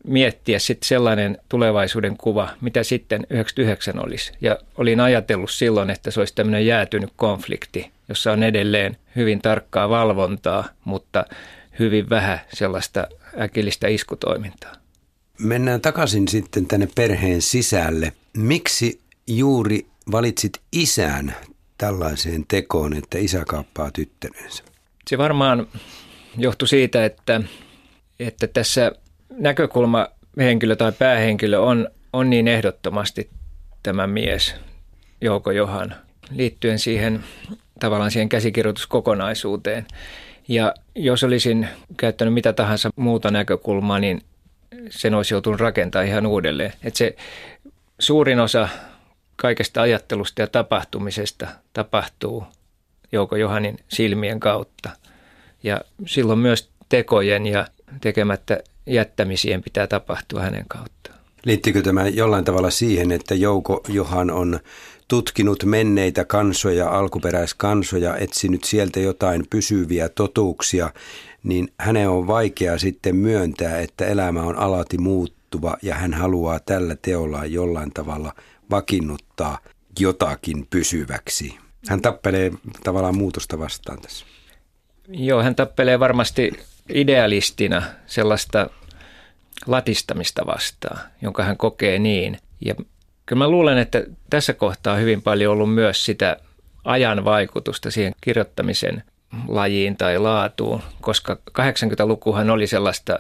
miettiä 0.05 0.59
sitten 0.59 0.89
sellainen 0.89 1.39
tulevaisuuden 1.49 2.17
kuva, 2.17 2.49
mitä 2.61 2.83
sitten 2.83 3.27
99 3.31 4.05
olisi. 4.05 4.33
Ja 4.41 4.59
olin 4.77 5.01
ajatellut 5.01 5.51
silloin, 5.51 5.91
että 5.91 6.11
se 6.11 6.21
olisi 6.21 6.35
tämmöinen 6.35 6.67
jäätynyt 6.67 7.11
konflikti, 7.17 7.91
jossa 8.09 8.33
on 8.33 8.43
edelleen 8.43 8.97
hyvin 9.17 9.43
tarkkaa 9.43 9.89
valvontaa, 9.89 10.65
mutta 10.85 11.25
hyvin 11.79 12.11
vähän 12.11 12.41
sellaista 12.53 13.07
äkillistä 13.41 13.89
iskutoimintaa. 13.89 14.73
Mennään 15.39 15.81
takaisin 15.81 16.29
sitten 16.29 16.67
tänne 16.67 16.89
perheen 16.95 17.43
sisälle. 17.43 18.13
Miksi 18.37 19.01
juuri 19.27 19.87
valitsit 20.13 20.61
isän 20.73 21.35
tällaiseen 21.79 22.45
tekoon, 22.49 22.97
että 22.97 23.19
isä 23.19 23.45
kaappaa 23.49 23.91
tyttärensä? 23.91 24.65
Se 25.11 25.19
varmaan 25.19 25.67
johtui 26.39 26.69
siitä, 26.69 27.05
että, 27.05 27.41
että 28.19 28.47
tässä 28.47 28.93
näkökulma 29.39 30.09
henkilö 30.39 30.77
tai 30.77 30.93
päähenkilö 30.93 31.59
on, 31.59 31.89
on 32.13 32.31
niin 32.31 32.49
ehdottomasti 32.49 33.31
tämä 33.83 34.07
mies, 34.07 34.55
Jouko 35.21 35.51
Johan, 35.51 35.95
liittyen 36.31 36.79
siihen 36.79 37.25
tavallaan 37.81 38.11
siihen 38.11 38.29
käsikirjoituskokonaisuuteen. 38.29 39.87
Ja 40.49 40.75
jos 40.95 41.25
olisin 41.25 41.69
käyttänyt 41.97 42.35
mitä 42.35 42.53
tahansa 42.53 42.91
muuta 42.97 43.31
näkökulmaa, 43.31 43.99
niin 43.99 44.23
sen 44.91 45.15
olisi 45.15 45.35
joutunut 45.35 45.61
rakentamaan 45.61 46.09
ihan 46.09 46.27
uudelleen. 46.27 46.73
Että 46.85 46.99
se 46.99 47.17
suurin 47.99 48.41
osa 48.41 48.69
kaikesta 49.37 49.83
ajattelusta 49.83 50.41
ja 50.43 50.47
tapahtumisesta 50.47 51.47
tapahtuu 51.73 52.45
Jouko 53.13 53.37
Johanin 53.37 53.77
silmien 53.89 54.41
kautta. 54.41 54.91
Ja 55.63 55.81
silloin 56.07 56.39
myös 56.39 56.71
tekojen 56.89 57.47
ja 57.47 57.67
tekemättä 58.01 58.61
jättämisien 58.87 59.63
pitää 59.63 59.87
tapahtua 59.87 60.41
hänen 60.41 60.65
kauttaan. 60.69 61.19
Liittyykö 61.45 61.83
tämä 61.83 62.09
jollain 62.09 62.45
tavalla 62.45 62.71
siihen, 62.71 63.13
että 63.13 63.35
Jouko 63.35 63.81
Johan 63.89 64.31
on 64.31 64.61
tutkinut 65.09 65.65
menneitä 65.65 66.25
kansoja, 66.25 66.91
alkuperäiskansoja, 66.91 68.17
etsinyt 68.17 68.65
sieltä 68.65 69.01
jotain 69.01 69.45
pysyviä 69.51 70.09
totuuksia, 70.09 70.91
niin 71.43 71.69
hänen 71.79 72.09
on 72.09 72.27
vaikea 72.27 72.79
sitten 72.79 73.17
myöntää, 73.17 73.79
että 73.79 74.07
elämä 74.07 74.43
on 74.43 74.57
alati 74.57 74.99
muuttuva 74.99 75.77
ja 75.83 75.95
hän 75.95 76.15
haluaa 76.15 76.61
tällä 76.61 76.97
teollaan 77.03 77.53
jollain 77.53 77.91
tavalla 77.95 78.33
vakiinnuttaa 78.71 79.59
jotakin 80.01 80.67
pysyväksi. 80.71 81.59
Hän 81.89 82.03
tappelee 82.03 82.53
tavallaan 82.85 83.17
muutosta 83.17 83.59
vastaan 83.59 84.01
tässä. 84.01 84.27
Joo, 85.09 85.43
hän 85.43 85.55
tappelee 85.55 86.01
varmasti 86.01 86.53
idealistina 86.89 87.83
sellaista 88.07 88.71
latistamista 89.67 90.47
vastaan, 90.47 91.01
jonka 91.23 91.43
hän 91.43 91.57
kokee 91.57 91.99
niin. 91.99 92.39
Ja 92.61 92.75
kyllä 93.27 93.45
mä 93.45 93.49
luulen, 93.49 93.79
että 93.79 94.05
tässä 94.31 94.53
kohtaa 94.53 94.95
on 94.95 95.01
hyvin 95.01 95.23
paljon 95.23 95.53
ollut 95.53 95.75
myös 95.75 96.05
sitä 96.05 96.37
ajan 96.85 97.25
vaikutusta 97.25 97.91
siihen 97.91 98.13
kirjoittamisen 98.21 99.03
lajiin 99.49 99.97
tai 99.97 100.19
laatuun, 100.19 100.83
koska 101.01 101.39
80-lukuhan 101.51 102.51
oli 102.51 102.67
sellaista, 102.67 103.19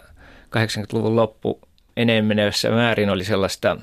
80-luvun 0.56 1.16
loppu 1.16 1.60
enemmenevässä 1.96 2.70
määrin 2.70 3.10
oli 3.10 3.24
sellaista 3.24 3.76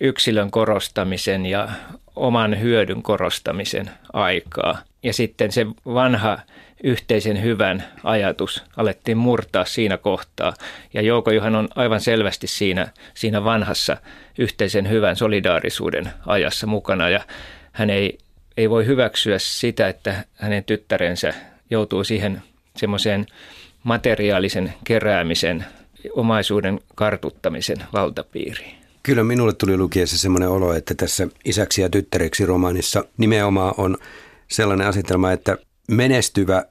yksilön 0.00 0.50
korostamisen 0.50 1.46
ja 1.46 1.68
oman 2.16 2.60
hyödyn 2.60 3.02
korostamisen 3.02 3.90
aikaa. 4.12 4.78
Ja 5.02 5.12
sitten 5.12 5.52
se 5.52 5.66
vanha 5.86 6.38
yhteisen 6.84 7.42
hyvän 7.42 7.84
ajatus 8.04 8.62
alettiin 8.76 9.18
murtaa 9.18 9.64
siinä 9.64 9.96
kohtaa. 9.96 10.54
Ja 10.94 11.02
Jouko 11.02 11.30
Juhan 11.30 11.56
on 11.56 11.68
aivan 11.74 12.00
selvästi 12.00 12.46
siinä, 12.46 12.88
siinä 13.14 13.44
vanhassa 13.44 13.96
yhteisen 14.38 14.88
hyvän 14.88 15.16
solidaarisuuden 15.16 16.10
ajassa 16.26 16.66
mukana. 16.66 17.08
Ja 17.08 17.20
hän 17.72 17.90
ei, 17.90 18.18
ei 18.56 18.70
voi 18.70 18.86
hyväksyä 18.86 19.38
sitä, 19.38 19.88
että 19.88 20.24
hänen 20.34 20.64
tyttärensä 20.64 21.34
joutuu 21.70 22.04
siihen 22.04 22.42
semmoiseen 22.76 23.26
materiaalisen 23.82 24.74
keräämisen, 24.84 25.64
omaisuuden 26.12 26.80
kartuttamisen 26.94 27.78
valtapiiriin. 27.92 28.74
Kyllä 29.02 29.24
minulle 29.24 29.52
tuli 29.52 29.76
lukiessa 29.76 30.18
semmoinen 30.18 30.48
olo, 30.48 30.74
että 30.74 30.94
tässä 30.94 31.28
isäksi 31.44 31.82
ja 31.82 31.88
tyttäreksi 31.88 32.46
romaanissa 32.46 33.04
nimenomaan 33.18 33.74
on 33.76 33.98
sellainen 34.52 34.86
asetelma, 34.86 35.32
että 35.32 35.58
menestyvä 35.90 36.64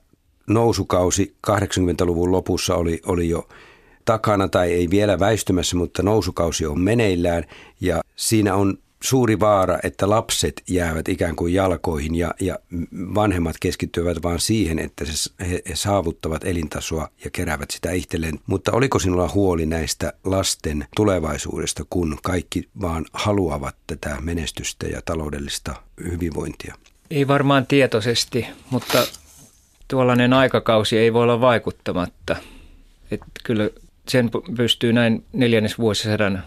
nousukausi 0.48 1.36
80-luvun 1.48 2.32
lopussa 2.32 2.76
oli, 2.76 3.02
oli 3.06 3.30
jo 3.30 3.48
takana 4.06 4.48
tai 4.48 4.72
ei 4.74 4.90
vielä 4.90 5.20
väistymässä, 5.20 5.76
mutta 5.76 6.04
nousukausi 6.04 6.66
on 6.66 6.82
meneillään 6.82 7.46
ja 7.82 8.02
siinä 8.16 8.56
on 8.56 8.78
suuri 9.04 9.40
vaara, 9.40 9.80
että 9.84 10.10
lapset 10.10 10.62
jäävät 10.70 11.10
ikään 11.10 11.36
kuin 11.36 11.54
jalkoihin 11.54 12.16
ja, 12.16 12.34
ja 12.40 12.60
vanhemmat 13.16 13.56
keskittyvät 13.60 14.24
vain 14.24 14.40
siihen, 14.40 14.80
että 14.80 15.06
se, 15.06 15.30
he, 15.50 15.62
he 15.70 15.76
saavuttavat 15.76 16.44
elintasoa 16.44 17.08
ja 17.24 17.30
keräävät 17.30 17.72
sitä 17.72 17.92
itselleen. 17.92 18.40
Mutta 18.48 18.72
oliko 18.72 19.00
sinulla 19.00 19.30
huoli 19.34 19.66
näistä 19.66 20.14
lasten 20.24 20.86
tulevaisuudesta, 20.96 21.86
kun 21.90 22.18
kaikki 22.24 22.70
vaan 22.82 23.06
haluavat 23.14 23.76
tätä 23.88 24.18
menestystä 24.22 24.88
ja 24.88 25.02
taloudellista 25.06 25.76
hyvinvointia? 26.12 26.76
Ei 27.12 27.28
varmaan 27.28 27.68
tietoisesti, 27.68 28.48
mutta 28.70 29.08
tuollainen 29.88 30.34
aikakausi 30.34 30.98
ei 30.98 31.14
voi 31.14 31.24
olla 31.24 31.42
vaikuttamatta. 31.42 32.36
Että 33.12 33.26
kyllä 33.44 33.70
sen 34.08 34.30
pystyy 34.58 34.94
näin 34.94 35.26
neljännesvuosisadan 35.34 36.44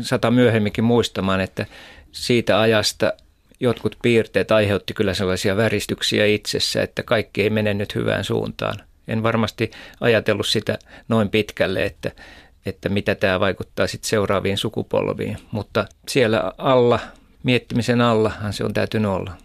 sata 0.00 0.30
myöhemminkin 0.30 0.84
muistamaan, 0.84 1.40
että 1.40 1.66
siitä 2.12 2.60
ajasta 2.60 3.12
jotkut 3.60 3.96
piirteet 4.02 4.52
aiheutti 4.52 4.94
kyllä 4.94 5.14
sellaisia 5.14 5.56
väristyksiä 5.56 6.26
itsessä, 6.26 6.82
että 6.82 7.02
kaikki 7.02 7.42
ei 7.42 7.50
mene 7.50 7.74
nyt 7.74 7.94
hyvään 7.94 8.24
suuntaan. 8.24 8.76
En 9.08 9.22
varmasti 9.22 9.70
ajatellut 10.00 10.46
sitä 10.46 10.78
noin 11.08 11.28
pitkälle, 11.28 11.84
että, 11.84 12.12
että 12.66 12.88
mitä 12.88 13.14
tämä 13.14 13.40
vaikuttaa 13.40 13.86
sitten 13.86 14.08
seuraaviin 14.08 14.58
sukupolviin, 14.58 15.36
mutta 15.50 15.86
siellä 16.08 16.52
alla, 16.58 17.00
miettimisen 17.42 18.00
allahan 18.00 18.52
se 18.52 18.64
on 18.64 18.74
täytynyt 18.74 19.10
olla. 19.10 19.43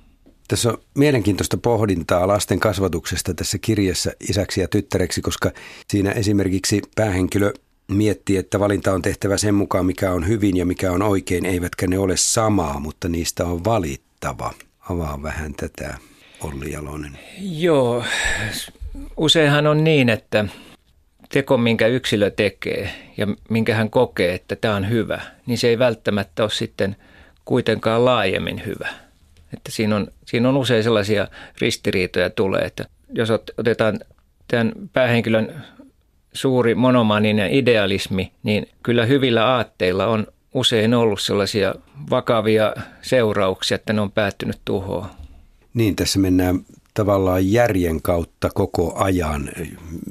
Tässä 0.50 0.70
on 0.70 0.78
mielenkiintoista 0.96 1.58
pohdintaa 1.58 2.28
lasten 2.28 2.60
kasvatuksesta 2.60 3.34
tässä 3.34 3.58
kirjassa 3.58 4.12
isäksi 4.30 4.62
ja 4.62 4.68
tyttäreksi, 4.68 5.22
koska 5.22 5.52
siinä 5.88 6.12
esimerkiksi 6.12 6.82
päähenkilö 6.96 7.54
miettii, 7.88 8.38
että 8.38 8.60
valinta 8.60 8.94
on 8.94 9.02
tehtävä 9.02 9.38
sen 9.38 9.56
mukaan, 9.56 9.86
mikä 9.86 10.12
on 10.12 10.28
hyvin 10.28 10.58
ja 10.58 10.66
mikä 10.66 10.92
on 10.92 11.02
oikein, 11.02 11.46
eivätkä 11.46 11.88
ne 11.88 12.00
ole 12.00 12.18
samaa, 12.18 12.80
mutta 12.80 13.10
niistä 13.10 13.46
on 13.46 13.66
valittava. 13.66 14.54
Avaa 14.90 15.24
vähän 15.24 15.54
tätä, 15.54 15.98
Olli 16.42 16.72
Jalonen. 16.72 17.20
Joo, 17.40 18.04
useinhan 19.18 19.68
on 19.68 19.84
niin, 19.84 20.10
että 20.10 20.46
teko, 21.30 21.58
minkä 21.58 21.88
yksilö 21.88 22.30
tekee 22.32 22.90
ja 23.18 23.28
minkä 23.50 23.76
hän 23.76 23.90
kokee, 23.90 24.34
että 24.34 24.56
tämä 24.56 24.76
on 24.76 24.90
hyvä, 24.90 25.22
niin 25.46 25.58
se 25.58 25.68
ei 25.68 25.80
välttämättä 25.80 26.44
ole 26.44 26.52
sitten 26.52 26.96
kuitenkaan 27.46 28.06
laajemmin 28.06 28.64
hyvä. 28.66 29.09
Että 29.54 29.72
siinä, 29.72 29.96
on, 29.96 30.08
siinä 30.26 30.50
on 30.50 30.58
usein 30.58 30.84
sellaisia 30.84 31.28
ristiriitoja 31.62 32.30
tulee, 32.30 32.62
että 32.62 32.86
jos 33.14 33.30
otetaan 33.58 34.00
tämän 34.48 34.72
päähenkilön 34.94 35.64
suuri 36.34 36.76
monomaninen 36.76 37.54
idealismi, 37.54 38.32
niin 38.44 38.70
kyllä 38.84 39.06
hyvillä 39.06 39.46
aatteilla 39.46 40.08
on 40.08 40.28
usein 40.54 40.94
ollut 40.94 41.22
sellaisia 41.22 41.76
vakavia 42.10 42.74
seurauksia, 43.02 43.76
että 43.76 43.94
ne 43.94 44.02
on 44.02 44.12
päättynyt 44.12 44.60
tuhoon. 44.66 45.06
Niin, 45.74 45.96
tässä 45.96 46.20
mennään 46.20 46.60
tavallaan 46.94 47.52
järjen 47.52 48.02
kautta 48.02 48.50
koko 48.54 48.96
ajan. 48.96 49.50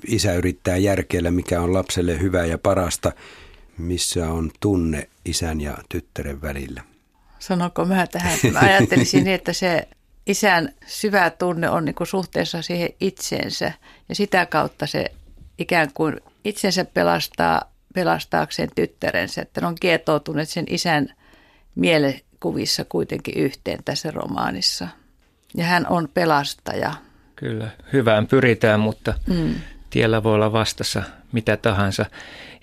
Isä 0.06 0.34
yrittää 0.34 0.76
järkeillä, 0.76 1.30
mikä 1.30 1.60
on 1.60 1.72
lapselle 1.72 2.20
hyvää 2.20 2.44
ja 2.44 2.58
parasta, 2.58 3.12
missä 3.78 4.30
on 4.30 4.50
tunne 4.60 5.08
isän 5.24 5.60
ja 5.60 5.78
tyttären 5.88 6.42
välillä. 6.42 6.82
Sanonko 7.38 7.84
mä 7.84 8.06
tähän? 8.06 8.38
Mä 8.52 8.60
ajattelisin 8.60 9.24
niin, 9.24 9.34
että 9.34 9.52
se 9.52 9.88
isän 10.26 10.68
syvä 10.86 11.30
tunne 11.30 11.70
on 11.70 11.84
niin 11.84 11.94
kuin 11.94 12.06
suhteessa 12.06 12.62
siihen 12.62 12.88
itseensä 13.00 13.72
ja 14.08 14.14
sitä 14.14 14.46
kautta 14.46 14.86
se 14.86 15.12
ikään 15.58 15.88
kuin 15.94 16.20
itsensä 16.44 16.84
pelastaa, 16.84 17.62
pelastaakseen 17.94 18.68
tyttärensä, 18.74 19.42
että 19.42 19.60
ne 19.60 19.66
on 19.66 19.74
kietoutuneet 19.80 20.48
sen 20.48 20.64
isän 20.70 21.08
mielikuvissa 21.74 22.84
kuitenkin 22.84 23.34
yhteen 23.36 23.84
tässä 23.84 24.10
romaanissa. 24.10 24.88
Ja 25.54 25.64
hän 25.64 25.86
on 25.88 26.08
pelastaja. 26.14 26.94
Kyllä, 27.36 27.68
hyvään 27.92 28.26
pyritään, 28.26 28.80
mutta 28.80 29.14
mm. 29.26 29.54
tiellä 29.90 30.22
voi 30.22 30.34
olla 30.34 30.52
vastassa 30.52 31.02
mitä 31.32 31.56
tahansa. 31.56 32.06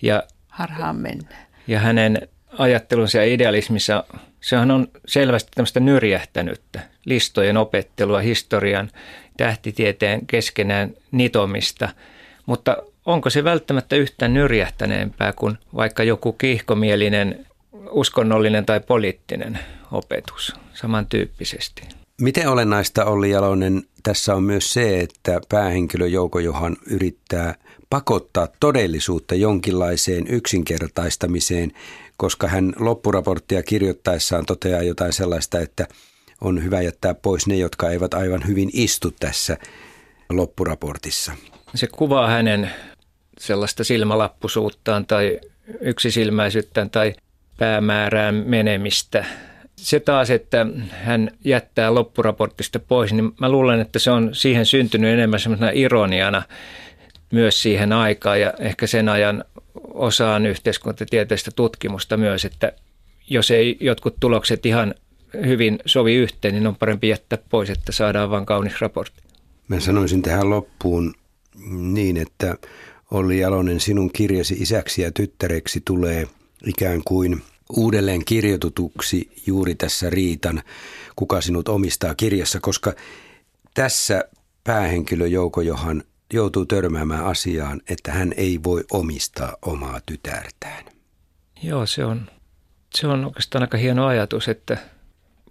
Ja, 0.01 0.24
Harhaan 0.48 0.95
mennä. 0.95 1.36
Ja 1.67 1.80
hänen 1.80 2.28
ajattelunsa 2.58 3.18
ja 3.18 3.26
idealismissa, 3.34 4.04
sehän 4.41 4.72
on 4.72 4.88
selvästi 5.08 5.52
tämmöistä 5.56 5.80
nyrjähtänyttä, 5.80 6.80
listojen 7.06 7.58
opettelua, 7.58 8.20
historian, 8.20 8.91
tähtitieteen 9.38 10.28
keskenään 10.28 10.94
nitomista– 11.12 11.89
mutta 12.46 12.78
onko 13.06 13.30
se 13.30 13.44
välttämättä 13.44 13.96
yhtään 13.96 14.34
nyrjähtäneempää 14.34 15.34
kuin 15.34 15.58
vaikka 15.76 16.04
joku 16.04 16.34
kiihkomielinen 16.34 17.46
uskonnollinen 17.89 18.65
tai 18.65 18.80
poliittinen 18.80 19.60
opetus 19.91 20.54
samantyyppisesti? 20.74 21.82
Miten 22.22 22.50
olennaista 22.50 23.06
Olli 23.06 23.30
Jalonen 23.30 23.84
tässä 24.04 24.36
on 24.36 24.44
myös 24.44 24.74
se, 24.74 25.00
että 25.00 25.41
päähenkilö 25.50 26.08
Jouko 26.08 26.39
Johan 26.39 26.78
yrittää 26.86 27.56
pakottaa 27.89 28.48
todellisuutta 28.60 29.36
jonkinlaiseen 29.36 30.28
yksinkertaistamiseen, 30.28 31.72
koska 32.17 32.47
hän 32.47 32.73
loppuraporttia 32.80 33.63
kirjoittaessaan 33.63 34.45
toteaa 34.45 34.82
jotain 34.82 35.13
sellaista, 35.13 35.60
että 35.60 35.88
on 36.41 36.63
hyvä 36.63 36.82
jättää 36.82 37.13
pois 37.13 37.47
ne, 37.47 37.56
jotka 37.56 37.89
eivät 37.89 38.13
aivan 38.13 38.47
hyvin 38.47 38.69
istu 38.73 39.12
tässä 39.12 39.58
loppuraportissa 40.30 41.32
se 41.78 41.88
kuvaa 41.88 42.30
hänen 42.30 42.71
sellaista 43.39 43.84
silmälappusuuttaan 43.84 45.06
tai 45.06 45.39
yksisilmäisyyttään 45.82 46.89
tai 46.89 47.13
päämäärään 47.58 48.36
menemistä. 48.36 49.25
Se 49.75 49.99
taas, 49.99 50.30
että 50.30 50.65
hän 50.89 51.32
jättää 51.43 51.95
loppuraportista 51.95 52.80
pois, 52.80 53.13
niin 53.13 53.32
mä 53.39 53.49
luulen, 53.49 53.80
että 53.80 53.99
se 53.99 54.12
on 54.12 54.36
siihen 54.36 54.65
syntynyt 54.65 55.13
enemmän 55.13 55.39
semmoisena 55.39 55.71
ironiana 55.73 56.43
myös 57.32 57.62
siihen 57.62 57.93
aikaan 57.93 58.41
ja 58.41 58.54
ehkä 58.60 58.88
sen 58.88 59.10
ajan 59.10 59.43
osaan 59.95 60.45
yhteiskuntatieteistä 60.45 61.51
tutkimusta 61.55 62.17
myös, 62.17 62.45
että 62.45 62.71
jos 63.29 63.51
ei 63.51 63.77
jotkut 63.79 64.15
tulokset 64.19 64.65
ihan 64.65 64.95
hyvin 65.45 65.79
sovi 65.86 66.15
yhteen, 66.15 66.53
niin 66.53 66.67
on 66.67 66.75
parempi 66.75 67.10
jättää 67.10 67.39
pois, 67.49 67.69
että 67.69 67.91
saadaan 67.91 68.29
vain 68.29 68.45
kaunis 68.45 68.81
raportti. 68.81 69.21
Mä 69.67 69.79
sanoisin 69.79 70.21
tähän 70.21 70.49
loppuun 70.49 71.13
niin, 71.69 72.17
että 72.17 72.55
Olli 73.12 73.39
Jalonen, 73.39 73.79
sinun 73.79 74.12
kirjasi 74.12 74.53
isäksi 74.53 75.01
ja 75.01 75.12
tyttäreksi 75.12 75.81
tulee 75.86 76.27
ikään 76.67 77.01
kuin 77.05 77.41
uudelleen 77.77 78.25
kirjoitutuksi 78.25 79.29
juuri 79.47 79.75
tässä 79.75 80.10
Riitan 80.10 80.63
Kuka 81.15 81.41
sinut 81.41 81.69
omistaa 81.69 82.15
kirjassa, 82.15 82.60
koska 82.60 82.93
tässä 83.73 84.23
päähenkilö 84.63 85.27
Jouko 85.27 85.62
Johan 85.62 86.03
joutuu 86.33 86.65
törmäämään 86.65 87.25
asiaan, 87.25 87.81
että 87.89 88.11
hän 88.11 88.33
ei 88.38 88.59
voi 88.63 88.83
omistaa 88.91 89.55
omaa 89.61 89.99
tytärtään. 90.05 90.85
Joo, 91.63 91.85
se 91.85 92.05
on, 92.05 92.29
se 92.95 93.07
on 93.07 93.25
oikeastaan 93.25 93.61
aika 93.61 93.77
hieno 93.77 94.05
ajatus, 94.05 94.47
että 94.47 94.77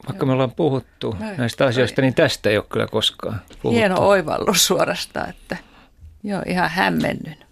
vaikka 0.08 0.26
me 0.26 0.32
ollaan 0.32 0.52
puhuttu 0.52 1.16
näistä 1.38 1.66
asioista, 1.66 2.02
niin 2.02 2.14
tästä 2.14 2.50
ei 2.50 2.56
ole 2.56 2.66
kyllä 2.68 2.86
koskaan 2.86 3.40
puhuttu. 3.48 3.70
Hieno 3.70 4.08
oivallus 4.08 4.66
suorastaan, 4.66 5.30
että 5.30 5.56
Joo, 6.24 6.42
ihan 6.46 6.70
hämmennyn. 6.70 7.43